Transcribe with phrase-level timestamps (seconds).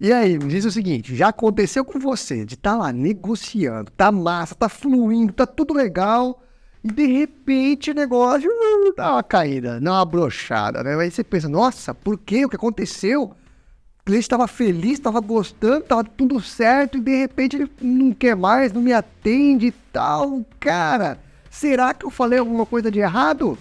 [0.00, 3.92] E aí, me diz o seguinte, já aconteceu com você de estar tá lá negociando,
[3.92, 6.42] tá massa, tá fluindo, tá tudo legal,
[6.82, 10.96] e de repente o negócio uh, dá uma caída, dá uma brochada, né?
[10.96, 12.44] Aí você pensa, nossa, por quê?
[12.44, 13.22] O que aconteceu?
[13.22, 18.34] O cliente estava feliz, estava gostando, estava tudo certo, e de repente ele não quer
[18.34, 20.44] mais, não me atende e tal.
[20.58, 23.56] Cara, será que eu falei alguma coisa de errado?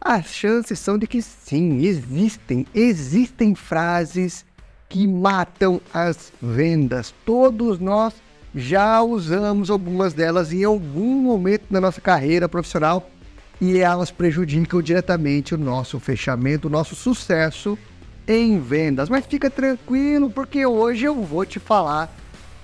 [0.00, 4.44] As chances são de que sim, existem, existem frases
[4.90, 7.14] que matam as vendas.
[7.24, 8.12] Todos nós
[8.54, 13.08] já usamos algumas delas em algum momento da nossa carreira profissional
[13.60, 17.78] e elas prejudicam diretamente o nosso fechamento, o nosso sucesso
[18.26, 19.08] em vendas.
[19.08, 22.12] Mas fica tranquilo, porque hoje eu vou te falar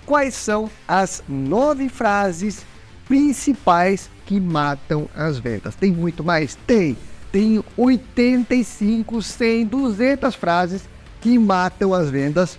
[0.05, 2.67] quais são as nove frases
[3.07, 5.77] principais que matam as vendas.
[5.77, 6.57] Tem muito mais?
[6.67, 6.97] Tem.
[7.31, 10.83] Tem 85, 100, 200 frases
[11.21, 12.59] que matam as vendas.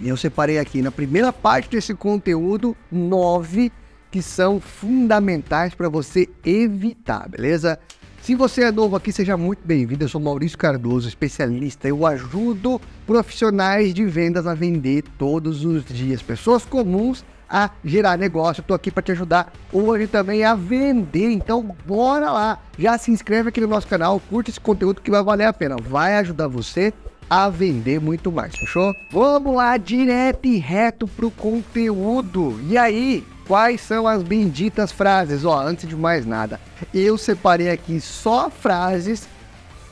[0.00, 3.72] Eu separei aqui na primeira parte desse conteúdo nove
[4.10, 7.78] que são fundamentais para você evitar, beleza?
[8.22, 10.04] Se você é novo aqui, seja muito bem-vindo.
[10.04, 11.88] Eu sou Maurício Cardoso, especialista.
[11.88, 18.60] Eu ajudo profissionais de vendas a vender todos os dias, pessoas comuns a gerar negócio.
[18.60, 21.30] Estou aqui para te ajudar hoje também a vender.
[21.30, 22.62] Então, bora lá.
[22.78, 25.76] Já se inscreve aqui no nosso canal, curte esse conteúdo que vai valer a pena.
[25.76, 26.92] Vai ajudar você
[27.28, 28.94] a vender muito mais, fechou?
[29.10, 32.58] Vamos lá, direto e reto pro conteúdo.
[32.68, 35.44] E aí, quais são as benditas frases?
[35.44, 36.60] Ó, antes de mais nada,
[36.94, 39.28] eu separei aqui só frases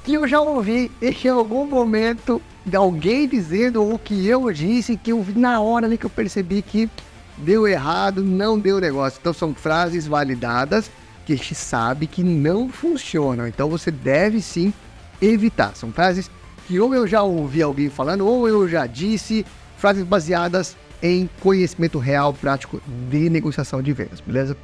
[0.05, 5.13] que eu já ouvi em algum momento de alguém dizendo o que eu disse, que
[5.13, 6.91] eu vi na hora ali que eu percebi que
[7.37, 9.19] deu errado, não deu negócio.
[9.21, 10.91] Então são frases validadas
[11.25, 13.47] que a gente sabe que não funcionam.
[13.47, 14.73] Então você deve sim
[15.21, 15.75] evitar.
[15.75, 16.31] São frases
[16.67, 21.99] que ou eu já ouvi alguém falando, ou eu já disse, frases baseadas em conhecimento
[21.99, 24.57] real, prático de negociação de vendas, beleza?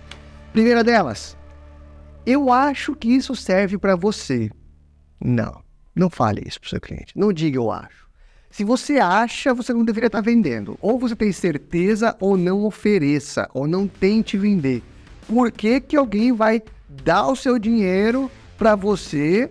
[0.53, 1.37] Primeira delas,
[2.27, 4.51] eu acho que isso serve para você.
[5.23, 5.63] Não,
[5.95, 7.17] não fale isso para seu cliente.
[7.17, 8.03] Não diga eu acho.
[8.51, 10.77] Se você acha, você não deveria estar vendendo.
[10.81, 14.83] Ou você tem certeza ou não ofereça, ou não tente vender.
[15.27, 19.51] Por que, que alguém vai dar o seu dinheiro para você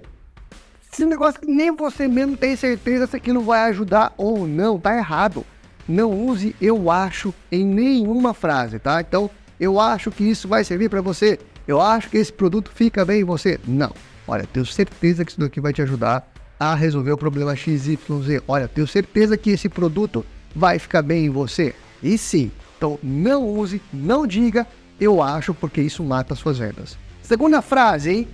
[0.94, 4.96] esse negócio que nem você mesmo tem certeza se aquilo vai ajudar ou não, tá
[4.96, 5.46] errado.
[5.88, 9.00] Não use eu acho em nenhuma frase, tá?
[9.00, 9.30] Então,
[9.60, 11.40] eu acho que isso vai servir para você.
[11.66, 13.58] Eu acho que esse produto fica bem em você.
[13.66, 13.94] Não.
[14.28, 16.30] Olha, tenho certeza que isso daqui vai te ajudar
[16.60, 18.42] a resolver o problema XYZ.
[18.48, 21.74] Olha, tenho certeza que esse produto vai ficar bem em você.
[22.04, 22.52] E sim.
[22.78, 24.68] Então, não use, não diga
[25.00, 26.98] eu acho, porque isso mata as suas vendas.
[27.22, 28.28] Segunda frase, hein?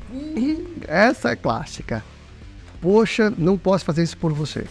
[0.87, 2.03] Essa é clássica.
[2.81, 4.65] Poxa, não posso fazer isso por você.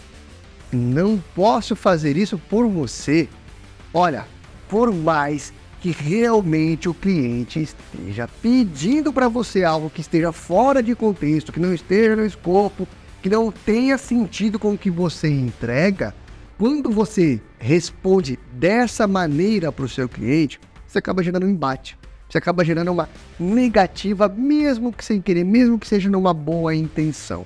[0.71, 3.27] Não posso fazer isso por você.
[3.93, 4.25] Olha,
[4.69, 10.95] por mais que realmente o cliente esteja pedindo para você algo que esteja fora de
[10.95, 12.87] contexto, que não esteja no escopo,
[13.21, 16.13] que não tenha sentido com o que você entrega,
[16.57, 21.97] quando você responde dessa maneira para o seu cliente, você acaba gerando um embate.
[22.29, 23.07] Você acaba gerando uma
[23.39, 27.45] negativa, mesmo que sem querer, mesmo que seja numa boa intenção.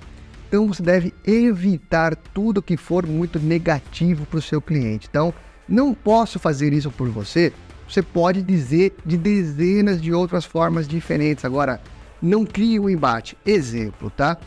[0.52, 5.08] Então você deve evitar tudo que for muito negativo para o seu cliente.
[5.10, 5.34] Então,
[5.66, 7.54] não posso fazer isso por você.
[7.88, 11.46] Você pode dizer de dezenas de outras formas diferentes.
[11.46, 11.80] Agora,
[12.22, 13.38] não crie um embate.
[13.46, 14.38] Exemplo, tá?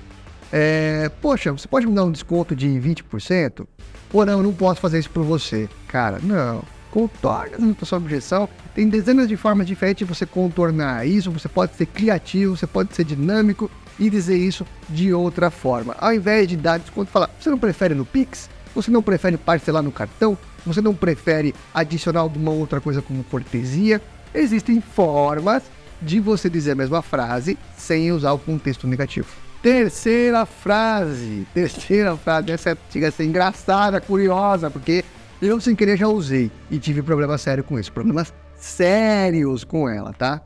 [0.52, 3.66] É, Poxa, você pode me dar um desconto de 20%?
[4.12, 5.70] Ou não, não posso fazer isso por você.
[5.88, 6.62] Cara, não.
[6.90, 8.46] Contorne a sua objeção.
[8.74, 11.30] Tem dezenas de formas diferentes de você contornar isso.
[11.30, 15.94] Você pode ser criativo, você pode ser dinâmico e dizer isso de outra forma.
[15.98, 18.48] Ao invés de dar desconto, falar: você não prefere no Pix?
[18.74, 20.36] Você não prefere parcelar no cartão?
[20.66, 24.00] Você não prefere adicionar alguma outra coisa como cortesia?
[24.34, 25.62] Existem formas
[26.02, 29.28] de você dizer a mesma frase sem usar o contexto negativo.
[29.62, 31.46] Terceira frase.
[31.54, 32.50] Terceira frase.
[32.50, 35.04] Essa chega a ser engraçada, curiosa, porque
[35.40, 37.92] eu sem querer já usei e tive problema sério com isso.
[37.92, 40.42] Problemas sérios com ela, tá?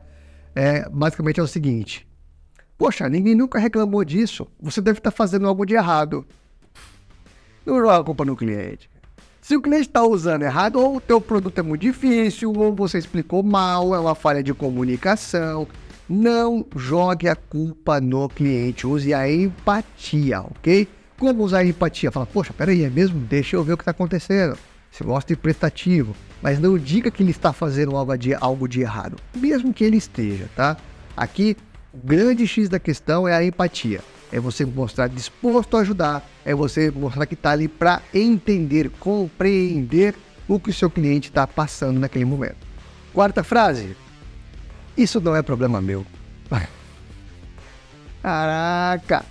[0.55, 2.07] É, basicamente é o seguinte:
[2.79, 4.47] Poxa, ninguém nunca reclamou disso.
[4.57, 6.25] Você deve estar fazendo algo de errado.
[7.65, 8.89] Não joga a culpa no cliente.
[9.41, 12.97] Se o cliente está usando errado, ou o teu produto é muito difícil, ou você
[12.97, 15.67] explicou mal, é uma falha de comunicação.
[16.07, 20.87] Não jogue a culpa no cliente, use a empatia, ok?
[21.17, 22.13] Como usar a empatia?
[22.13, 23.19] Fala, poxa, peraí, é mesmo?
[23.19, 24.57] Deixa eu ver o que está acontecendo.
[24.89, 28.79] Você gosta de prestativo, mas não diga que ele está fazendo algo de, algo de
[28.79, 30.77] errado, mesmo que ele esteja, tá?
[31.15, 31.57] Aqui
[31.93, 34.01] o grande X da questão é a empatia.
[34.31, 40.15] é você mostrar disposto a ajudar, é você mostrar que está ali para entender, compreender
[40.47, 42.67] o que o seu cliente está passando naquele momento.
[43.11, 43.97] Quarta frase:
[44.95, 46.05] Isso não é problema meu.
[48.21, 49.25] Caraca!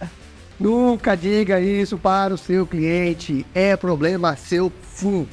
[0.58, 3.46] Nunca diga isso para o seu cliente.
[3.54, 5.28] É problema seu sim.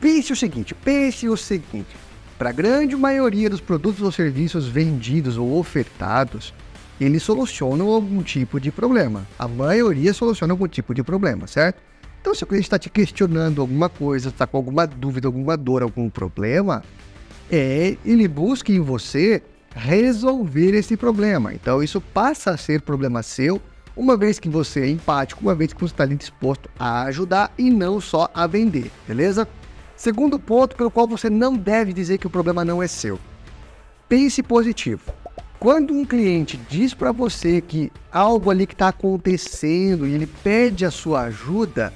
[0.00, 1.96] Pense o seguinte, pense o seguinte.
[2.38, 6.52] Para a grande maioria dos produtos ou serviços vendidos ou ofertados,
[7.00, 9.26] eles solucionam algum tipo de problema.
[9.38, 11.80] A maioria soluciona algum tipo de problema, certo?
[12.20, 15.82] Então, se o cliente está te questionando alguma coisa, está com alguma dúvida, alguma dor,
[15.82, 16.82] algum problema,
[17.50, 19.42] é ele busca em você
[19.74, 21.54] resolver esse problema.
[21.54, 23.62] Então, isso passa a ser problema seu,
[23.96, 27.70] uma vez que você é empático, uma vez que você está disposto a ajudar e
[27.70, 29.48] não só a vender, beleza?
[29.96, 33.18] Segundo ponto pelo qual você não deve dizer que o problema não é seu.
[34.08, 35.00] Pense positivo.
[35.58, 40.84] Quando um cliente diz para você que algo ali que está acontecendo e ele pede
[40.84, 41.92] a sua ajuda,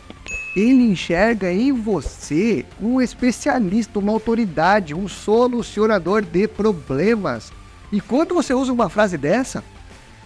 [0.56, 7.52] ele enxerga em você um especialista, uma autoridade, um solucionador de problemas.
[7.92, 9.62] E quando você usa uma frase dessa,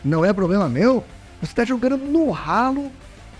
[0.05, 1.05] não é problema meu,
[1.41, 2.91] você está jogando no ralo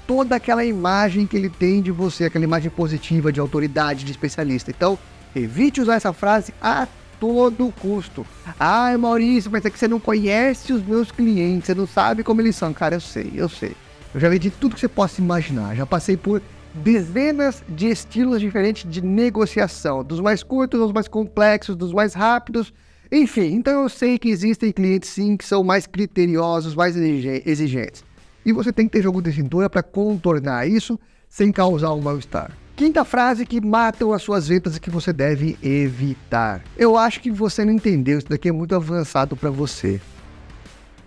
[0.07, 4.71] toda aquela imagem que ele tem de você, aquela imagem positiva de autoridade, de especialista.
[4.71, 4.99] Então,
[5.35, 6.87] evite usar essa frase a
[7.19, 8.27] todo custo.
[8.59, 12.41] Ai, Maurício, mas é que você não conhece os meus clientes, você não sabe como
[12.41, 12.73] eles são.
[12.73, 13.75] Cara, eu sei, eu sei.
[14.15, 15.75] Eu já vendi tudo que você possa imaginar.
[15.75, 16.41] Já passei por
[16.75, 22.73] dezenas de estilos diferentes de negociação, dos mais curtos aos mais complexos, dos mais rápidos.
[23.11, 28.05] Enfim, então eu sei que existem clientes sim que são mais criteriosos, mais exigentes.
[28.45, 30.99] E você tem que ter jogo de cintura para contornar isso
[31.29, 32.51] sem causar um mal-estar.
[32.77, 36.63] Quinta frase que matam as suas vendas e que você deve evitar.
[36.77, 40.01] Eu acho que você não entendeu, isso daqui é muito avançado para você.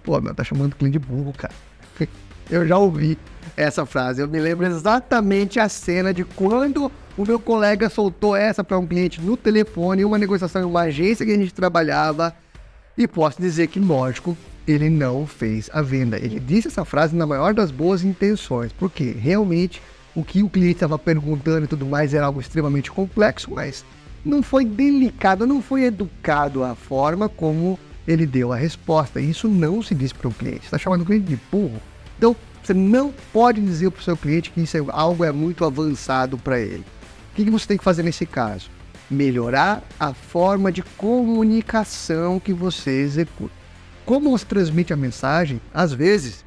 [0.03, 1.53] Pô, meu, tá chamando o cliente de burro, cara.
[2.49, 3.17] Eu já ouvi
[3.57, 4.21] essa frase.
[4.21, 8.87] Eu me lembro exatamente a cena de quando o meu colega soltou essa para um
[8.87, 12.33] cliente no telefone, uma negociação em uma agência que a gente trabalhava.
[12.97, 14.37] E posso dizer que, lógico,
[14.67, 16.17] ele não fez a venda.
[16.17, 19.81] Ele disse essa frase na maior das boas intenções, porque realmente
[20.13, 23.85] o que o cliente estava perguntando e tudo mais era algo extremamente complexo, mas
[24.25, 29.21] não foi delicado, não foi educado a forma como ele deu a resposta.
[29.21, 30.65] Isso não se diz para o cliente.
[30.65, 31.79] Está chamando o cliente de burro.
[32.17, 35.63] Então, você não pode dizer para o seu cliente que isso é, algo é muito
[35.63, 36.83] avançado para ele.
[37.31, 38.69] O que, que você tem que fazer nesse caso?
[39.09, 43.53] Melhorar a forma de comunicação que você executa.
[44.07, 46.45] Como você transmite a mensagem, às vezes,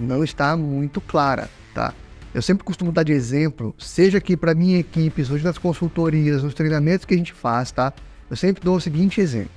[0.00, 1.92] não está muito clara, tá?
[2.32, 6.54] Eu sempre costumo dar de exemplo, seja aqui para minha equipe, seja nas consultorias, nos
[6.54, 7.92] treinamentos que a gente faz, tá?
[8.30, 9.50] Eu sempre dou o seguinte exemplo.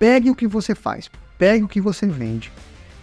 [0.00, 1.08] Pegue o que você faz,
[1.38, 2.50] pegue o que você vende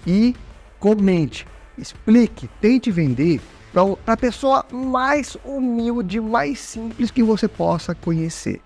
[0.05, 0.35] e
[0.77, 1.47] comente,
[1.77, 3.39] explique, tente vender
[3.71, 8.61] para a pessoa mais humilde, mais simples que você possa conhecer.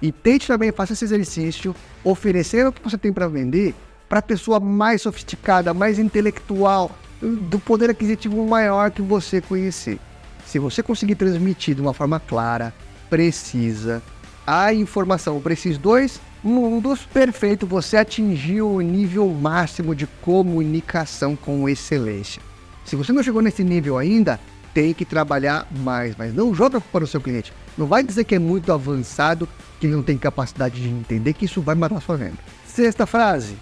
[0.00, 3.74] E tente também fazer esse exercício, oferecer o que você tem para vender
[4.08, 6.90] para a pessoa mais sofisticada, mais intelectual,
[7.20, 9.98] do poder aquisitivo maior que você conhecer.
[10.46, 12.72] Se você conseguir transmitir de uma forma clara,
[13.08, 14.02] precisa,
[14.46, 21.66] a informação para esses dois mundos, perfeito, você atingiu o nível máximo de comunicação com
[21.68, 22.42] excelência.
[22.84, 24.38] Se você não chegou nesse nível ainda,
[24.74, 27.52] tem que trabalhar mais, mas não joga para o seu cliente.
[27.78, 29.48] Não vai dizer que é muito avançado,
[29.80, 32.38] que ele não tem capacidade de entender, que isso vai matar sua venda.
[32.66, 33.56] Sexta frase.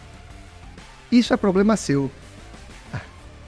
[1.12, 2.10] Isso é problema seu.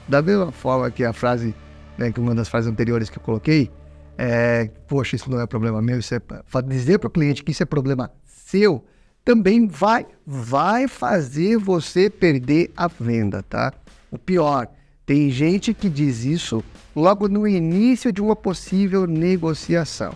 [0.07, 1.55] Da mesma forma que a frase,
[1.97, 3.71] né, que uma das frases anteriores que eu coloquei,
[4.15, 6.21] é, poxa, isso não é problema meu, isso é
[6.67, 8.85] dizer para o cliente que isso é problema seu,
[9.25, 13.73] também vai, vai fazer você perder a venda, tá?
[14.11, 14.67] O pior,
[15.03, 16.63] tem gente que diz isso
[16.95, 20.13] logo no início de uma possível negociação.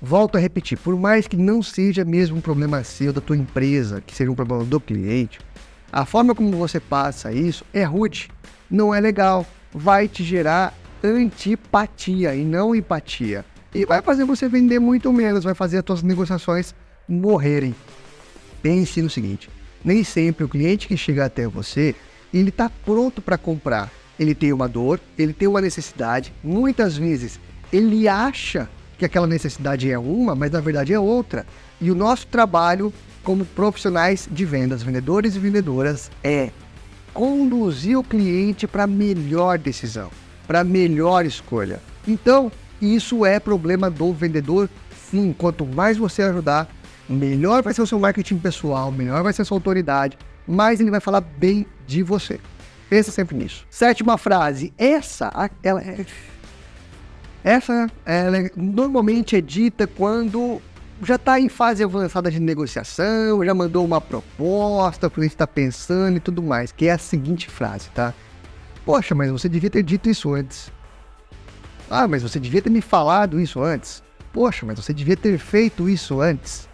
[0.00, 4.00] Volto a repetir, por mais que não seja mesmo um problema seu, da tua empresa,
[4.00, 5.40] que seja um problema do cliente,
[5.92, 8.28] a forma como você passa isso é rude
[8.70, 9.46] não é legal.
[9.72, 13.44] Vai te gerar antipatia e não empatia.
[13.74, 16.74] E vai fazer você vender muito menos, vai fazer as suas negociações
[17.08, 17.74] morrerem.
[18.62, 19.50] Pense no seguinte:
[19.84, 21.94] nem sempre o cliente que chega até você,
[22.32, 23.90] ele está pronto para comprar.
[24.18, 26.32] Ele tem uma dor, ele tem uma necessidade.
[26.42, 27.38] Muitas vezes
[27.70, 31.46] ele acha que aquela necessidade é uma, mas na verdade é outra.
[31.78, 32.92] E o nosso trabalho
[33.26, 36.50] como profissionais de vendas, vendedores e vendedoras, é
[37.12, 40.12] conduzir o cliente para a melhor decisão,
[40.46, 41.80] para a melhor escolha.
[42.06, 44.70] Então, isso é problema do vendedor,
[45.10, 45.34] sim.
[45.36, 46.68] Quanto mais você ajudar,
[47.08, 50.16] melhor vai ser o seu marketing pessoal, melhor vai ser a sua autoridade,
[50.46, 52.38] mais ele vai falar bem de você.
[52.88, 53.66] Pensa sempre nisso.
[53.68, 54.72] Sétima frase.
[54.78, 56.06] Essa, ela é...
[57.42, 60.62] Essa, ela é, normalmente é dita quando
[61.02, 66.16] já está em fase avançada de negociação, já mandou uma proposta, o cliente está pensando
[66.16, 68.14] e tudo mais, que é a seguinte frase, tá?
[68.84, 70.72] Poxa, mas você devia ter dito isso antes.
[71.90, 74.02] Ah, mas você devia ter me falado isso antes.
[74.32, 76.68] Poxa, mas você devia ter feito isso antes.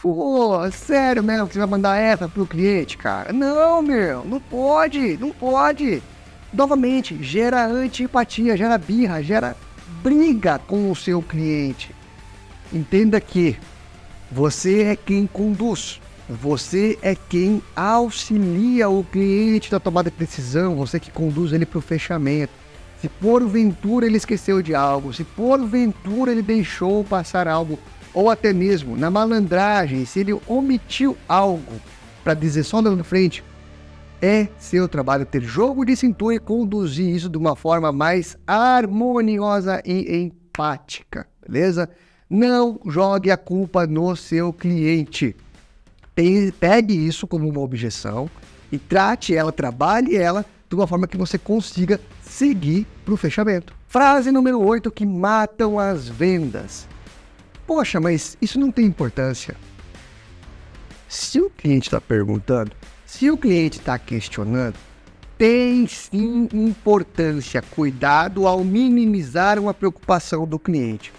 [0.00, 3.32] Pô, sério mesmo que você vai mandar essa pro cliente, cara?
[3.32, 6.02] Não, meu, não pode, não pode.
[6.52, 9.56] Novamente, gera antipatia, gera birra, gera
[10.02, 11.94] briga com o seu cliente.
[12.72, 13.56] Entenda que
[14.30, 20.98] você é quem conduz, você é quem auxilia o cliente na tomada de decisão, você
[20.98, 22.52] que conduz ele para o fechamento.
[23.00, 27.78] Se porventura ele esqueceu de algo, se porventura ele deixou passar algo,
[28.14, 31.80] ou até mesmo na malandragem, se ele omitiu algo
[32.22, 33.44] para dizer só na frente,
[34.22, 39.82] é seu trabalho ter jogo de cintura e conduzir isso de uma forma mais harmoniosa
[39.84, 41.90] e empática, beleza?
[42.34, 45.36] Não jogue a culpa no seu cliente.
[46.58, 48.30] Pegue isso como uma objeção
[48.72, 53.74] e trate ela, trabalhe ela de uma forma que você consiga seguir para o fechamento.
[53.86, 56.88] Frase número 8 que matam as vendas.
[57.66, 59.54] Poxa, mas isso não tem importância.
[61.06, 62.72] Se o cliente está perguntando,
[63.04, 64.76] se o cliente está questionando,
[65.36, 67.60] tem sim importância.
[67.60, 71.12] Cuidado ao minimizar uma preocupação do cliente.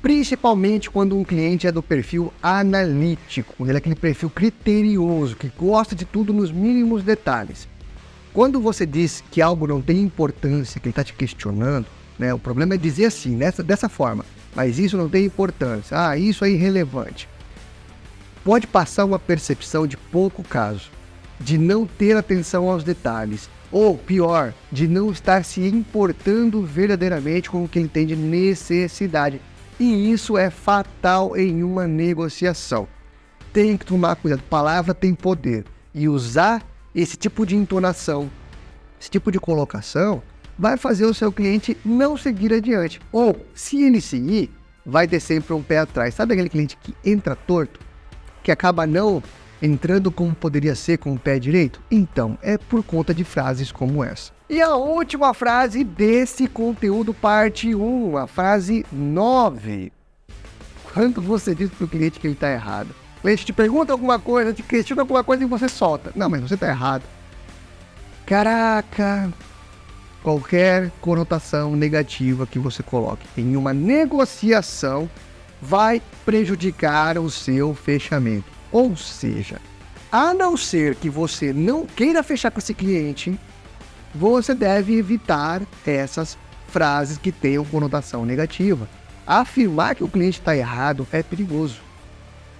[0.00, 5.94] Principalmente quando um cliente é do perfil analítico, ele é aquele perfil criterioso, que gosta
[5.94, 7.66] de tudo nos mínimos detalhes.
[8.32, 11.86] Quando você diz que algo não tem importância, que ele está te questionando,
[12.16, 14.24] né, o problema é dizer assim, nessa, dessa forma,
[14.54, 17.28] mas isso não tem importância, ah, isso é irrelevante.
[18.44, 20.90] Pode passar uma percepção de pouco caso,
[21.40, 27.64] de não ter atenção aos detalhes, ou pior, de não estar se importando verdadeiramente com
[27.64, 29.40] o que ele tem de necessidade.
[29.78, 32.88] E isso é fatal em uma negociação.
[33.52, 36.62] Tem que tomar cuidado, palavra tem poder e usar
[36.94, 38.30] esse tipo de entonação,
[39.00, 40.22] esse tipo de colocação,
[40.58, 43.00] vai fazer o seu cliente não seguir adiante.
[43.12, 44.50] Ou, se ele seguir,
[44.84, 46.14] vai ter sempre um pé atrás.
[46.14, 47.78] Sabe aquele cliente que entra torto?
[48.42, 49.22] Que acaba não
[49.60, 51.80] entrando como poderia ser com o pé direito?
[51.90, 54.32] Então, é por conta de frases como essa.
[54.48, 59.92] E a última frase desse conteúdo, parte 1, a frase 9.
[60.94, 64.18] Quando você diz para o cliente que ele está errado, o cliente te pergunta alguma
[64.18, 66.12] coisa, te questiona alguma coisa e você solta.
[66.16, 67.02] Não, mas você tá errado.
[68.24, 69.32] Caraca!
[70.22, 75.08] Qualquer conotação negativa que você coloque em uma negociação
[75.60, 78.57] vai prejudicar o seu fechamento.
[78.70, 79.60] Ou seja,
[80.10, 83.38] a não ser que você não queira fechar com esse cliente,
[84.14, 88.88] você deve evitar essas frases que tenham conotação negativa.
[89.26, 91.80] Afirmar que o cliente está errado é perigoso.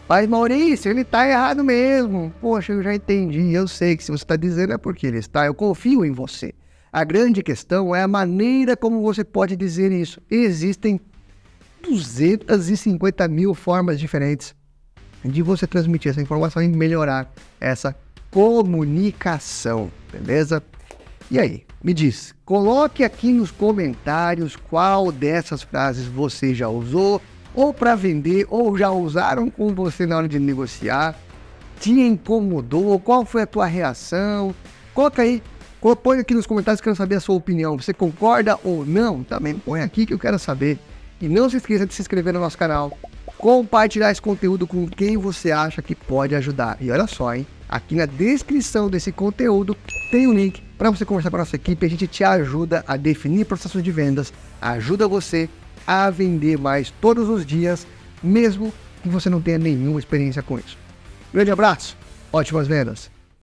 [0.09, 2.33] Mas Maurício, ele tá errado mesmo.
[2.41, 3.53] Poxa, eu já entendi.
[3.53, 5.47] Eu sei que se você está dizendo é porque ele está.
[5.47, 6.55] Eu confio em você.
[6.91, 10.21] A grande questão é a maneira como você pode dizer isso.
[10.31, 10.99] Existem
[11.83, 14.58] 250 mil formas diferentes
[15.25, 17.95] de você transmitir essa informação e melhorar essa
[18.31, 20.63] comunicação, beleza?
[21.31, 27.21] E aí, me diz, coloque aqui nos comentários qual dessas frases você já usou
[27.55, 31.19] ou para vender, ou já usaram com você na hora de negociar,
[31.81, 34.55] te incomodou, qual foi a tua reação?
[34.95, 35.43] Coloca aí,
[36.03, 37.77] põe aqui nos comentários, quero saber a sua opinião.
[37.77, 39.23] Você concorda ou não?
[39.23, 40.79] Também põe aqui que eu quero saber.
[41.21, 42.97] E não se esqueça de se inscrever no nosso canal,
[43.38, 46.76] compartilhar esse conteúdo com quem você acha que pode ajudar.
[46.80, 47.47] E olha só, hein?
[47.68, 49.76] Aqui na descrição desse conteúdo
[50.11, 51.87] tem um link para você conversar com a nossa equipe.
[51.87, 55.49] A gente te ajuda a definir processos de vendas, ajuda você
[55.87, 57.87] a vender mais todos os dias,
[58.23, 60.76] mesmo que você não tenha nenhuma experiência com isso.
[61.33, 61.97] Grande abraço,
[62.33, 63.18] ótimas vendas!